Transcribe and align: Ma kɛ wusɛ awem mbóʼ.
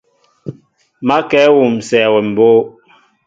Ma 1.07 1.17
kɛ 1.29 1.39
wusɛ 1.55 1.97
awem 2.07 2.27
mbóʼ. 2.31 2.59